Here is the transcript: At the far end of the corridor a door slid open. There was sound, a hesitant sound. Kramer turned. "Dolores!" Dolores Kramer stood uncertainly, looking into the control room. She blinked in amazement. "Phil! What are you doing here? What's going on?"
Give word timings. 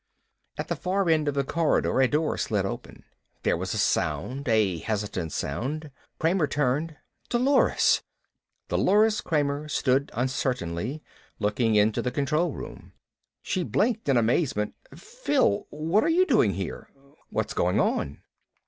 At 0.57 0.67
the 0.67 0.75
far 0.75 1.07
end 1.11 1.27
of 1.27 1.35
the 1.35 1.43
corridor 1.43 2.01
a 2.01 2.07
door 2.07 2.35
slid 2.35 2.65
open. 2.65 3.03
There 3.43 3.55
was 3.55 3.69
sound, 3.69 4.47
a 4.47 4.79
hesitant 4.79 5.31
sound. 5.31 5.91
Kramer 6.17 6.47
turned. 6.47 6.95
"Dolores!" 7.29 8.01
Dolores 8.69 9.21
Kramer 9.21 9.67
stood 9.67 10.09
uncertainly, 10.15 11.03
looking 11.37 11.75
into 11.75 12.01
the 12.01 12.09
control 12.09 12.51
room. 12.51 12.93
She 13.43 13.61
blinked 13.61 14.09
in 14.09 14.17
amazement. 14.17 14.73
"Phil! 14.95 15.67
What 15.69 16.03
are 16.03 16.09
you 16.09 16.25
doing 16.25 16.55
here? 16.55 16.89
What's 17.29 17.53
going 17.53 17.79
on?" 17.79 18.23